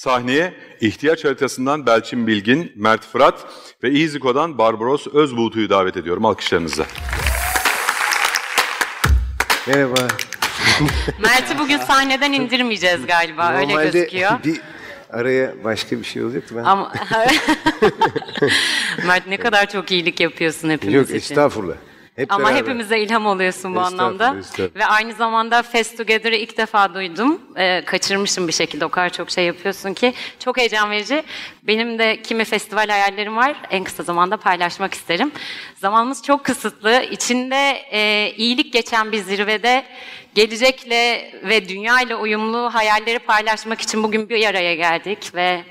[0.00, 3.46] Sahneye ihtiyaç haritasından Belçin Bilgin, Mert Fırat
[3.82, 6.86] ve İziko'dan Barbaros Özbuğtu'yu davet ediyorum alkışlarınızla.
[9.66, 10.08] Merhaba.
[11.22, 14.30] Mert'i bugün sahneden indirmeyeceğiz galiba öyle Normalde gözüküyor.
[14.44, 14.60] bir
[15.10, 16.64] araya başka bir şey olacaktı ben.
[16.64, 16.92] Ama
[19.06, 21.16] Mert ne kadar çok iyilik yapıyorsun hepimiz Yok için.
[21.16, 21.76] estağfurullah.
[22.20, 22.58] Hep Ama beraber.
[22.60, 24.38] hepimize ilham oluyorsun bu Estağfurullah, anlamda.
[24.40, 24.76] estağfurullah.
[24.76, 27.40] Ve aynı zamanda Fest Together'ı ilk defa duydum.
[27.56, 30.14] Ee, kaçırmışım bir şekilde o kadar çok şey yapıyorsun ki.
[30.44, 31.22] Çok heyecan verici.
[31.62, 33.56] Benim de kimi festival hayallerim var.
[33.70, 35.32] En kısa zamanda paylaşmak isterim.
[35.76, 37.02] Zamanımız çok kısıtlı.
[37.10, 39.84] İçinde e, iyilik geçen bir zirvede
[40.34, 45.64] gelecekle ve dünya ile uyumlu hayalleri paylaşmak için bugün bir araya geldik ve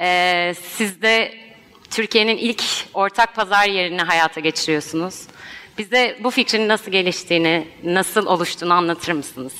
[0.00, 1.34] e, siz de
[1.90, 2.62] Türkiye'nin ilk
[2.94, 5.22] ortak pazar yerini hayata geçiriyorsunuz.
[5.78, 9.52] Bize bu fikrin nasıl geliştiğini, nasıl oluştuğunu anlatır mısınız?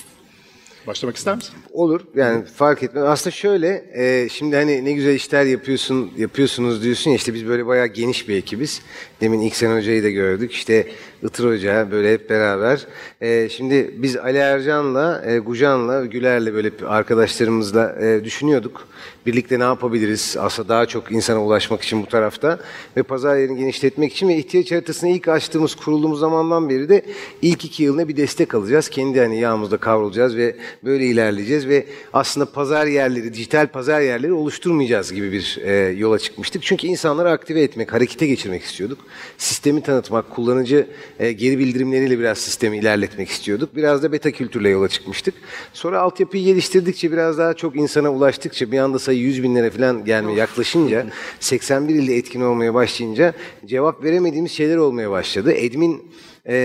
[0.87, 1.55] Başlamak ister misin?
[1.73, 3.03] Olur yani fark etmez.
[3.03, 7.65] Aslında şöyle e, şimdi hani ne güzel işler yapıyorsun yapıyorsunuz diyorsun ya işte biz böyle
[7.67, 8.81] bayağı geniş bir ekibiz.
[9.21, 10.87] Demin İksen Hoca'yı da gördük işte
[11.23, 12.87] Itır Hoca böyle hep beraber.
[13.21, 18.87] E, şimdi biz Ali Ercan'la, e, Gujan'la, Güler'le böyle arkadaşlarımızla e, düşünüyorduk.
[19.25, 22.59] Birlikte ne yapabiliriz aslında daha çok insana ulaşmak için bu tarafta
[22.97, 27.01] ve pazar yerini genişletmek için ve ihtiyaç haritasını ilk açtığımız kurulduğumuz zamandan beri de
[27.41, 28.89] ilk iki yılına bir destek alacağız.
[28.89, 35.13] Kendi hani yağımızda kavrulacağız ve böyle ilerleyeceğiz ve aslında pazar yerleri, dijital pazar yerleri oluşturmayacağız
[35.13, 36.63] gibi bir e, yola çıkmıştık.
[36.63, 38.99] Çünkü insanları aktive etmek, harekete geçirmek istiyorduk.
[39.37, 40.87] Sistemi tanıtmak, kullanıcı
[41.19, 43.75] e, geri bildirimleriyle biraz sistemi ilerletmek istiyorduk.
[43.75, 45.33] Biraz da beta kültürle yola çıkmıştık.
[45.73, 50.37] Sonra altyapıyı geliştirdikçe biraz daha çok insana ulaştıkça bir anda sayı 100 binlere falan gelmeye
[50.37, 51.05] yaklaşınca
[51.39, 53.33] 81 ilde etkin olmaya başlayınca
[53.65, 55.55] cevap veremediğimiz şeyler olmaya başladı.
[55.65, 56.03] Admin
[56.45, 56.55] e,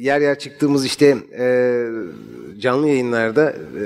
[0.00, 1.44] yer yer çıktığımız işte e,
[2.58, 3.82] canlı yayınlarda e,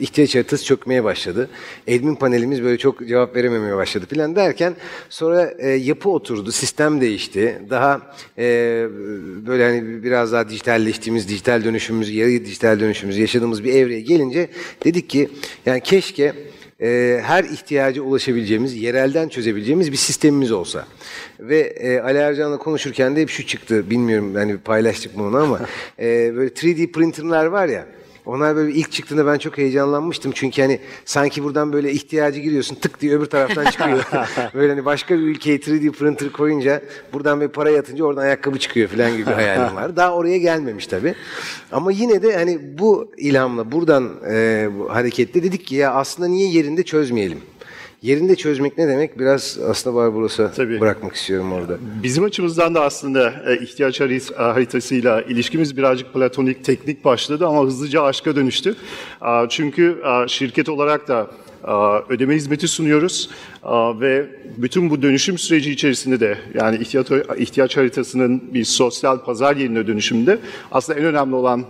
[0.00, 1.50] ihtiyaç haritası çökmeye başladı.
[1.88, 4.74] Admin panelimiz böyle çok cevap verememeye başladı filan derken
[5.08, 7.62] sonra e, yapı oturdu, sistem değişti.
[7.70, 8.44] Daha e,
[9.46, 14.48] böyle hani biraz daha dijitalleştiğimiz, dijital dönüşümümüz, yarı dijital dönüşümümüz yaşadığımız bir evreye gelince
[14.84, 15.28] dedik ki
[15.66, 16.32] yani keşke
[17.22, 20.86] her ihtiyaca ulaşabileceğimiz, yerelden çözebileceğimiz bir sistemimiz olsa.
[21.40, 25.60] Ve e, Ali Ercan'la konuşurken de hep şu çıktı, bilmiyorum hani paylaştık mı onu ama
[25.98, 27.86] e, böyle 3D printerlar var ya,
[28.26, 30.32] onlar böyle ilk çıktığında ben çok heyecanlanmıştım.
[30.34, 34.04] Çünkü hani sanki buradan böyle ihtiyacı giriyorsun tık diye öbür taraftan çıkıyor.
[34.54, 36.82] böyle hani başka bir ülkeye 3D printer koyunca
[37.12, 39.96] buradan bir para yatınca oradan ayakkabı çıkıyor falan gibi hayalim var.
[39.96, 41.14] Daha oraya gelmemiş tabii.
[41.72, 46.82] Ama yine de hani bu ilhamla buradan e, hareketle dedik ki ya aslında niye yerinde
[46.82, 47.38] çözmeyelim?
[48.06, 49.18] Yerinde çözmek ne demek?
[49.18, 51.76] Biraz aslında Barbaros'a bırakmak istiyorum orada.
[52.02, 58.02] Bizim açımızdan da aslında e, ihtiyaç harit- haritasıyla ilişkimiz birazcık platonik, teknik başladı ama hızlıca
[58.02, 58.76] aşka dönüştü.
[59.48, 61.30] Çünkü şirket olarak da
[62.08, 63.30] ödeme hizmeti sunuyoruz
[64.00, 67.06] ve bütün bu dönüşüm süreci içerisinde de yani ihtiyaç,
[67.36, 70.38] ihtiyaç haritasının bir sosyal pazar yerine dönüşümde
[70.72, 71.64] aslında en önemli olan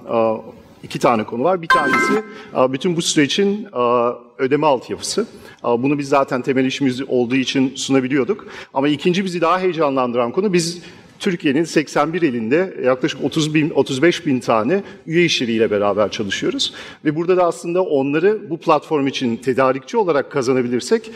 [0.86, 1.62] iki tane konu var.
[1.62, 2.22] Bir tanesi
[2.54, 5.26] aa, bütün bu sürecin aa, ödeme altyapısı.
[5.62, 8.46] Aa, Bunu biz zaten temel işimiz olduğu için sunabiliyorduk.
[8.74, 10.82] Ama ikinci bizi daha heyecanlandıran konu biz
[11.18, 16.74] Türkiye'nin 81 ilinde yaklaşık 30 bin, 35 bin tane üye işleriyle beraber çalışıyoruz.
[17.04, 21.10] Ve burada da aslında onları bu platform için tedarikçi olarak kazanabilirsek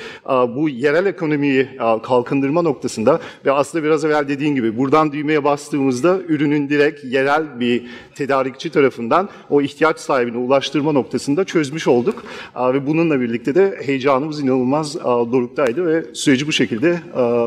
[0.56, 1.68] bu yerel ekonomiyi
[2.02, 7.82] kalkındırma noktasında ve aslında biraz evvel dediğin gibi buradan düğmeye bastığımızda ürünün direkt yerel bir
[8.14, 12.24] tedarikçi tarafından o ihtiyaç sahibine ulaştırma noktasında çözmüş olduk.
[12.56, 17.00] Ve bununla birlikte de heyecanımız inanılmaz doruktaydı ve süreci bu şekilde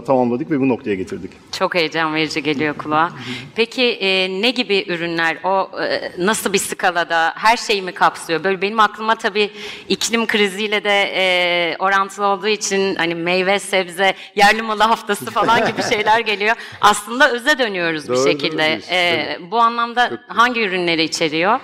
[0.06, 1.32] tamamladık ve bu noktaya getirdik.
[1.52, 3.10] Çok heyecan verici geliyor kulağa.
[3.56, 5.38] Peki e, ne gibi ürünler?
[5.44, 7.34] O e, nasıl bir skalada?
[7.36, 8.44] Her şeyi mi kapsıyor?
[8.44, 9.52] Böyle benim aklıma tabii
[9.90, 15.84] iklim kriziyle de e, orantılı olduğu için hani meyve, sebze, yerli malı haftası falan gibi
[15.84, 16.56] şeyler geliyor.
[16.82, 18.80] Aslında öze dönüyoruz bir Doğru, şekilde.
[18.90, 21.60] E, bu anlamda hangi ürünleri içeriyor?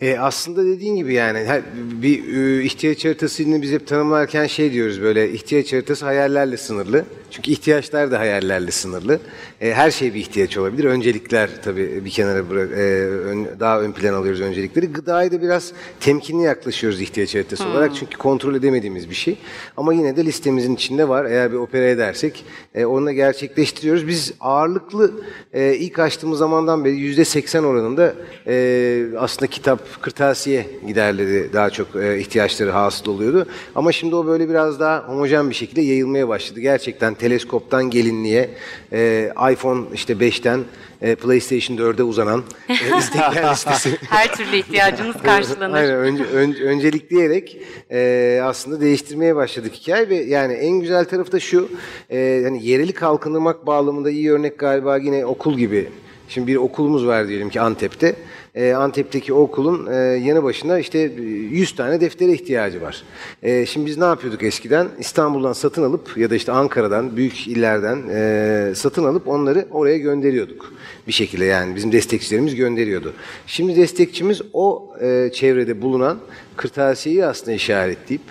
[0.00, 1.62] E, aslında dediğin gibi yani her,
[2.02, 7.04] bir e, ihtiyaç haritasını biz hep tanımlarken şey diyoruz böyle ihtiyaç haritası hayallerle sınırlı.
[7.30, 9.20] Çünkü ihtiyaçlar da hayallerle sınırlı.
[9.60, 10.84] E, her şey bir ihtiyaç olabilir.
[10.84, 14.86] Öncelikler tabii bir kenara bırak, e, ön- daha ön plan alıyoruz öncelikleri.
[14.86, 17.94] Gıdayı da biraz temkinli yaklaşıyoruz ihtiyaç haritası olarak.
[17.96, 19.36] Çünkü kontrol edemediğimiz bir şey.
[19.76, 21.24] Ama yine de listemizin içinde var.
[21.24, 22.44] Eğer bir opera edersek
[22.74, 24.08] e, onu da gerçekleştiriyoruz.
[24.08, 25.12] Biz ağırlıklı
[25.52, 28.14] e, ilk açtığımız zamandan beri yüzde seksen oranında
[28.46, 33.46] e, aslında kitap, kırtasiye giderleri daha çok e, ihtiyaçları hasıl oluyordu.
[33.74, 36.60] Ama şimdi o böyle biraz daha homojen bir şekilde yayılmaya başladı.
[36.60, 38.50] Gerçekten teleskoptan gelinliğe,
[38.92, 40.60] e, iPhone işte 5'ten
[41.02, 43.96] e, PlayStation 4'e uzanan e, istekler listesi.
[44.08, 45.74] Her türlü ihtiyacımız karşılanır.
[45.74, 47.58] Aynen önce, ön, öncelikleyerek
[47.90, 51.68] e, aslında değiştirmeye başladık hikaye ve yani en güzel tarafı da şu
[52.10, 55.88] e, hani yereli kalkındırmak bağlamında iyi örnek galiba yine okul gibi.
[56.28, 58.14] Şimdi bir okulumuz var diyelim ki Antep'te.
[58.54, 63.02] E, Antep'teki okulun e, yanı başına işte 100 tane deftere ihtiyacı var.
[63.42, 64.88] E, şimdi biz ne yapıyorduk eskiden?
[64.98, 70.72] İstanbul'dan satın alıp ya da işte Ankara'dan, büyük illerden e, satın alıp onları oraya gönderiyorduk.
[71.06, 73.12] Bir şekilde yani bizim destekçilerimiz gönderiyordu.
[73.46, 76.18] Şimdi destekçimiz o e, çevrede bulunan
[76.56, 78.22] kırtasiyeyi aslında işaretleyip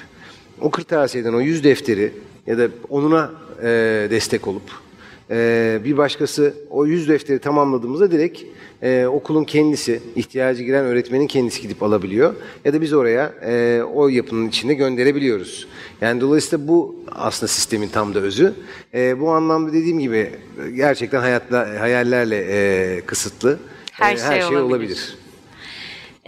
[0.62, 2.12] o kırtasiyeden o 100 defteri
[2.48, 3.32] ya da onuna
[3.62, 3.68] e,
[4.10, 4.89] destek olup
[5.32, 8.42] ee, bir başkası o 100 defteri tamamladığımızda direkt
[8.82, 12.34] e, okulun kendisi, ihtiyacı giren öğretmenin kendisi gidip alabiliyor.
[12.66, 15.68] Ya da biz oraya e, o yapının içinde gönderebiliyoruz.
[16.02, 18.54] Yani dolayısıyla bu aslında sistemin tam da özü.
[18.94, 20.30] E, bu anlamda dediğim gibi
[20.76, 23.60] gerçekten hayatla, hayallerle e, kısıtlı.
[23.92, 24.62] Her E, şey her şey olabilir.
[24.62, 25.18] olabilir.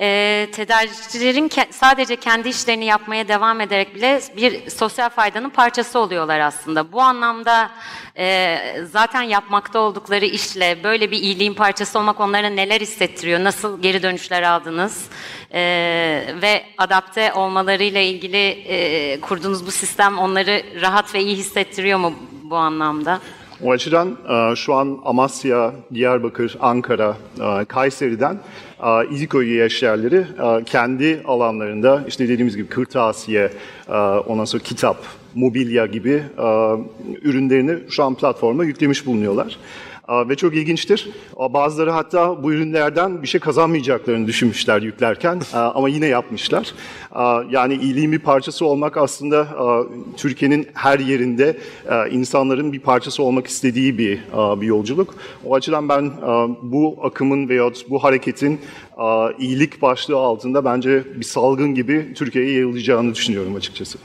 [0.02, 6.40] E, tedarikçilerin ke- sadece kendi işlerini yapmaya devam ederek bile bir sosyal faydanın parçası oluyorlar
[6.40, 6.92] aslında.
[6.92, 7.72] Bu anlamda
[8.18, 8.58] e,
[8.92, 13.44] zaten yapmakta oldukları işle böyle bir iyiliğin parçası olmak onlara neler hissettiriyor?
[13.44, 15.10] Nasıl geri dönüşler aldınız?
[15.54, 15.62] E,
[16.42, 22.14] ve adapte olmalarıyla ilgili e, kurduğunuz bu sistem onları rahat ve iyi hissettiriyor mu
[22.44, 23.20] bu anlamda?
[23.64, 27.18] O açıdan e, şu an Amasya, Diyarbakır, Ankara,
[27.62, 28.40] e, Kayseri'den
[28.84, 33.52] e, İziko yaşyerleri e, kendi alanlarında işte dediğimiz gibi kırtasiye,
[34.28, 34.98] ondan sonra kitap,
[35.36, 36.24] mobilya gibi
[37.22, 39.58] ürünlerini şu an platforma yüklemiş bulunuyorlar.
[40.12, 41.10] Ve çok ilginçtir.
[41.38, 46.74] Bazıları hatta bu ürünlerden bir şey kazanmayacaklarını düşünmüşler yüklerken ama yine yapmışlar.
[47.50, 49.48] Yani iyiliğin bir parçası olmak aslında
[50.18, 51.58] Türkiye'nin her yerinde
[52.12, 54.20] insanların bir parçası olmak istediği bir
[54.62, 55.16] bir yolculuk.
[55.46, 56.12] O açıdan ben
[56.62, 58.60] bu akımın veyahut bu hareketin
[59.40, 63.98] iyilik başlığı altında bence bir salgın gibi Türkiye'ye yayılacağını düşünüyorum açıkçası.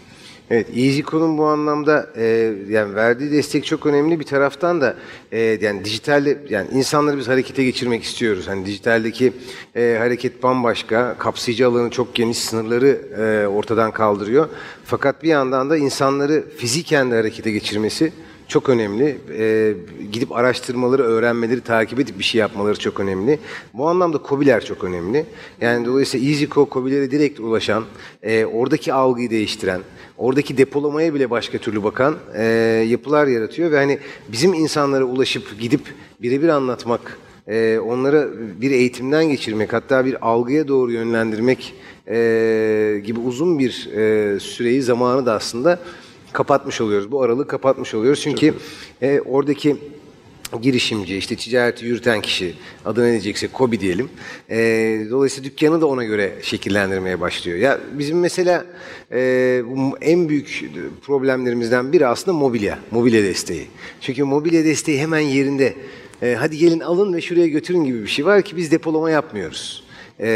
[0.50, 4.20] Evet, EasyCo'nun bu anlamda e, yani verdiği destek çok önemli.
[4.20, 4.96] Bir taraftan da
[5.32, 8.48] e, yani dijitalde yani insanları biz harekete geçirmek istiyoruz.
[8.48, 9.32] Hani dijitaldeki
[9.76, 14.48] e, hareket bambaşka, kapsayıcı alanı çok geniş, sınırları e, ortadan kaldırıyor.
[14.84, 18.12] Fakat bir yandan da insanları fiziken de harekete geçirmesi
[18.48, 19.19] çok önemli.
[19.38, 19.75] Ee,
[20.12, 23.38] gidip araştırmaları, öğrenmeleri, takip edip bir şey yapmaları çok önemli.
[23.75, 25.26] Bu anlamda COBİ'ler çok önemli.
[25.60, 27.84] Yani dolayısıyla EasyCo, COBİ'lere direkt ulaşan,
[28.22, 29.81] e, oradaki algıyı değiştiren,
[30.19, 32.44] oradaki depolamaya bile başka türlü bakan e,
[32.88, 33.70] yapılar yaratıyor.
[33.70, 33.98] Ve hani
[34.28, 35.81] bizim insanlara ulaşıp gidip
[36.22, 37.19] birebir anlatmak,
[37.49, 38.28] e, onlara
[38.60, 41.75] bir eğitimden geçirmek, hatta bir algıya doğru yönlendirmek
[42.08, 45.78] e, gibi uzun bir e, süreyi, zamanı da aslında
[46.37, 47.11] kapatmış oluyoruz.
[47.11, 48.21] Bu aralığı kapatmış oluyoruz.
[48.21, 48.55] Çünkü
[49.03, 49.77] e, oradaki
[50.62, 52.55] girişimci, işte ticareti yürüten kişi,
[52.85, 54.09] adına ne diyecekse KOBİ diyelim.
[54.50, 54.59] E,
[55.11, 57.59] dolayısıyla dükkanı da ona göre şekillendirmeye başlıyor.
[57.59, 58.65] Ya bizim mesela
[59.12, 59.62] e,
[60.00, 60.71] en büyük
[61.03, 63.67] problemlerimizden biri aslında mobilya, mobilya desteği.
[64.00, 65.75] Çünkü mobilya desteği hemen yerinde.
[66.23, 69.86] E, hadi gelin alın ve şuraya götürün gibi bir şey var ki biz depolama yapmıyoruz
[70.20, 70.26] e,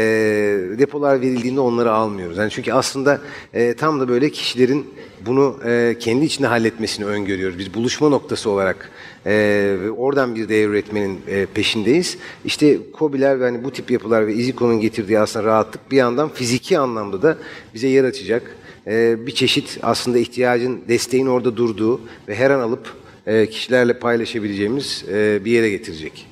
[0.79, 2.37] depolar verildiğinde onları almıyoruz.
[2.37, 3.21] Yani çünkü aslında
[3.53, 4.85] e, tam da böyle kişilerin
[5.25, 7.59] bunu e, kendi içinde halletmesini öngörüyoruz.
[7.59, 8.91] Biz buluşma noktası olarak
[9.25, 12.17] e, oradan bir değer üretmenin e, peşindeyiz.
[12.45, 16.79] İşte COBİ'ler ve hani bu tip yapılar ve EasyCo'nun getirdiği aslında rahatlık bir yandan fiziki
[16.79, 17.37] anlamda da
[17.73, 18.55] bize yer açacak.
[18.87, 22.93] E, bir çeşit aslında ihtiyacın, desteğin orada durduğu ve her an alıp
[23.27, 26.30] e, kişilerle paylaşabileceğimiz e, bir yere getirecek.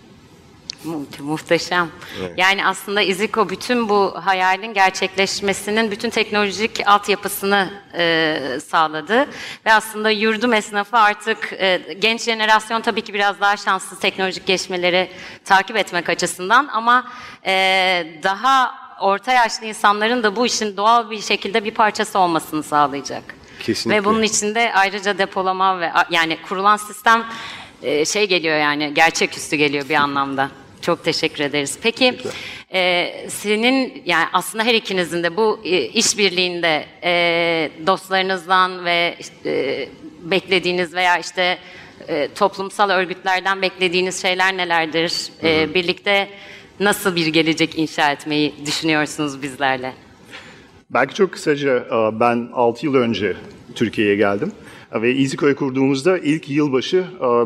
[0.84, 1.90] Mu- Muhteşem.
[2.38, 9.26] Yani aslında İziko bütün bu hayalin gerçekleşmesinin bütün teknolojik altyapısını e, sağladı.
[9.66, 15.12] Ve aslında yurdum esnafı artık e, genç jenerasyon tabii ki biraz daha şanslı teknolojik gelişmeleri
[15.46, 17.12] takip etmek açısından ama
[17.46, 17.52] e,
[18.24, 23.24] daha orta yaşlı insanların da bu işin doğal bir şekilde bir parçası olmasını sağlayacak.
[23.60, 24.02] Kesinlikle.
[24.02, 27.26] Ve bunun içinde ayrıca depolama ve yani kurulan sistem
[27.82, 30.50] e, şey geliyor yani gerçeküstü geliyor bir anlamda.
[30.90, 31.80] Çok teşekkür ederiz.
[31.82, 32.16] Peki
[32.74, 39.90] e, senin yani aslında her ikinizin de bu e, işbirliğinde e, dostlarınızdan ve işte, e,
[40.32, 41.58] beklediğiniz veya işte
[42.08, 45.32] e, toplumsal örgütlerden beklediğiniz şeyler nelerdir?
[45.44, 46.28] E, birlikte
[46.80, 49.94] nasıl bir gelecek inşa etmeyi düşünüyorsunuz bizlerle?
[50.90, 53.36] Belki çok kısaca e, ben 6 yıl önce
[53.76, 54.52] Türkiye'ye geldim
[54.96, 57.04] E, ve EasyCo'yu kurduğumuzda ilk yılbaşı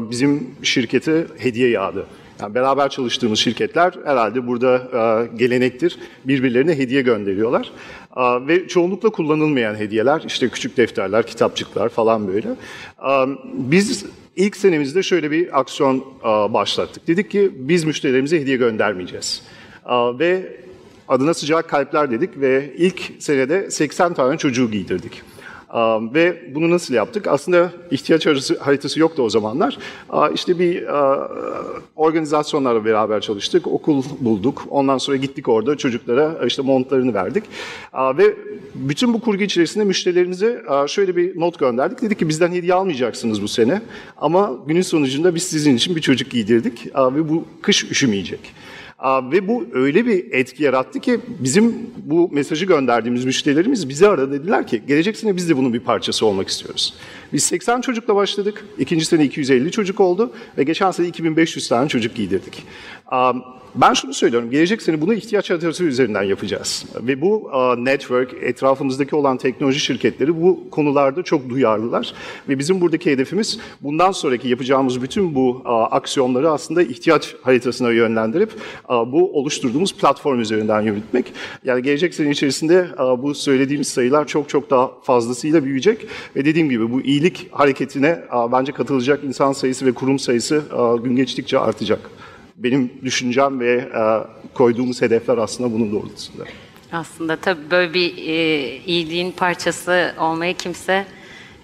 [0.10, 2.08] bizim şirkete hediye yağdı.
[2.42, 6.00] Yani beraber çalıştığımız şirketler herhalde burada e, gelenektir.
[6.26, 7.72] Birbirlerine hediye gönderiyorlar.
[8.18, 12.50] E, ve çoğunlukla kullanılmayan hediyeler, işte küçük defterler, kitapçıklar falan böyle.
[12.50, 13.12] E,
[13.54, 16.06] biz ilk senemizde şöyle bir aksiyon
[16.54, 17.08] başlattık.
[17.08, 19.42] Dedik ki biz müşterilerimize hediye göndermeyeceğiz.
[19.90, 20.58] Ve
[21.08, 25.22] adına sıcak kalpler dedik ve ilk senede 80 tane çocuğu giydirdik.
[26.14, 27.28] Ve bunu nasıl yaptık?
[27.28, 28.26] Aslında ihtiyaç
[28.60, 29.78] haritası, yoktu o zamanlar.
[30.34, 30.84] İşte bir
[31.96, 34.66] organizasyonlarla beraber çalıştık, okul bulduk.
[34.70, 37.44] Ondan sonra gittik orada çocuklara işte montlarını verdik.
[38.18, 38.36] Ve
[38.76, 42.02] bütün bu kurgu içerisinde müşterilerimize şöyle bir not gönderdik.
[42.02, 43.82] Dedik ki bizden hediye almayacaksınız bu sene.
[44.18, 48.40] Ama günün sonucunda biz sizin için bir çocuk giydirdik ve bu kış üşümeyecek.
[49.04, 54.68] Ve bu öyle bir etki yarattı ki bizim bu mesajı gönderdiğimiz müşterilerimiz bize aradı dediler
[54.68, 56.94] ki gelecek sene biz de bunun bir parçası olmak istiyoruz.
[57.34, 62.16] Biz 80 çocukla başladık, ikinci sene 250 çocuk oldu ve geçen sene 2500 tane çocuk
[62.16, 62.64] giydirdik.
[63.76, 66.86] Ben şunu söylüyorum, gelecek sene bunu ihtiyaç haritası üzerinden yapacağız.
[67.02, 72.14] Ve bu network, etrafımızdaki olan teknoloji şirketleri bu konularda çok duyarlılar.
[72.50, 78.52] Ve bizim buradaki hedefimiz bundan sonraki yapacağımız bütün bu aksiyonları aslında ihtiyaç haritasına yönlendirip
[79.12, 81.34] bu oluşturduğumuz platform üzerinden yürütmek.
[81.66, 86.08] Yani gelecek sene içerisinde aa, bu söylediğimiz sayılar çok çok daha fazlasıyla büyüyecek.
[86.36, 90.64] Ve dediğim gibi bu iyilik hareketine aa, bence katılacak insan sayısı ve kurum sayısı
[91.04, 92.00] gün geçtikçe artacak.
[92.56, 94.02] Benim düşüncem ve e,
[94.54, 96.44] koyduğumuz hedefler aslında bunun doğrultusunda.
[96.92, 101.06] Aslında tabii böyle bir e, iyiliğin parçası olmayı kimse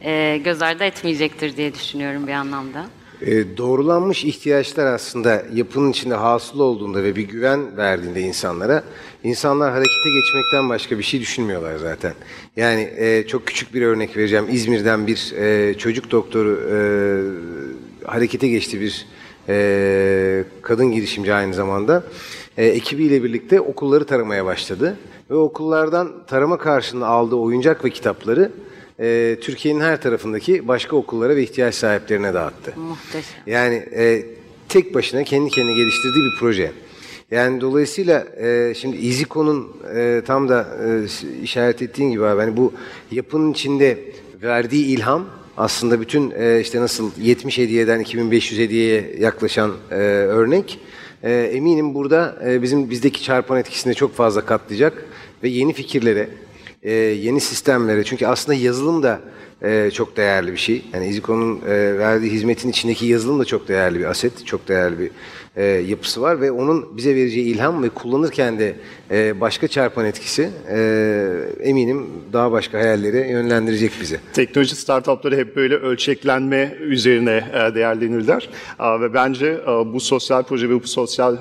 [0.01, 2.86] e, göz ardı etmeyecektir diye düşünüyorum bir anlamda.
[3.22, 8.84] E, doğrulanmış ihtiyaçlar aslında yapının içinde hasıl olduğunda ve bir güven verdiğinde insanlara,
[9.24, 12.14] insanlar harekete geçmekten başka bir şey düşünmüyorlar zaten.
[12.56, 14.46] Yani e, çok küçük bir örnek vereceğim.
[14.52, 16.78] İzmir'den bir e, çocuk doktoru e,
[18.08, 19.06] harekete geçti bir
[20.62, 22.04] kadın girişimci aynı zamanda.
[22.58, 24.98] Ekibiyle birlikte okulları taramaya başladı.
[25.30, 28.52] Ve okullardan tarama karşılığında aldığı oyuncak ve kitapları
[29.00, 32.74] e, Türkiye'nin her tarafındaki başka okullara ve ihtiyaç sahiplerine dağıttı.
[32.77, 33.44] Muhteşem.
[33.48, 34.25] Yani e,
[34.70, 36.72] tek başına kendi kendine geliştirdiği bir proje.
[37.32, 42.74] Yani dolayısıyla e, şimdi EasyCon'un e, tam da e, işaret ettiğin gibi abi hani bu
[43.12, 43.98] yapının içinde
[44.41, 45.25] verdiği ilham
[45.58, 50.79] aslında bütün e, işte nasıl 70 hediyeden 2500 hediyeye yaklaşan e, örnek
[51.24, 55.06] e, eminim burada e, bizim bizdeki çarpan etkisini çok fazla katlayacak
[55.44, 56.29] ve yeni fikirlere,
[56.83, 59.19] e, yeni sistemlere çünkü aslında yazılım da
[59.62, 60.86] e, çok değerli bir şey.
[60.93, 65.12] Yani EasyCon'un e, verdiği hizmetin içindeki yazılım da çok değerli bir aset, çok değerli bir
[65.56, 68.75] e, yapısı var ve onun bize vereceği ilham ve kullanırken de
[69.12, 70.79] e, başka çarpan etkisi e,
[71.63, 74.20] eminim daha başka hayallere yönlendirecek bizi.
[74.34, 78.50] Teknoloji startupları hep böyle ölçeklenme üzerine e, değerlenirler.
[78.79, 81.39] Aa, Ve bence e, bu sosyal proje ve bu sosyal e,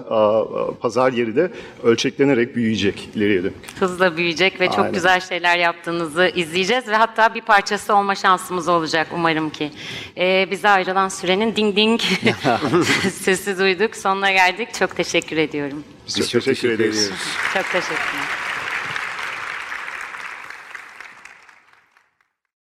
[0.80, 1.50] pazar yeri de
[1.82, 3.54] ölçeklenerek büyüyecek ileriye dönük.
[3.80, 4.92] Hızla büyüyecek ve çok Aynen.
[4.92, 9.70] güzel şeyler yaptığınızı izleyeceğiz ve hatta bir parçası olma şansımız olacak umarım ki.
[10.18, 12.00] Ee, bize ayrılan sürenin ding ding
[13.12, 13.96] sesi duyduk.
[13.98, 14.74] Sonuna geldik.
[14.74, 15.84] Çok teşekkür ediyorum.
[16.06, 17.10] Biz çok teşekkür ederiz.
[17.54, 18.47] Çok teşekkürler.